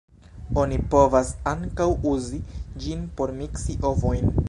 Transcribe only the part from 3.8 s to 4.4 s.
ovojn.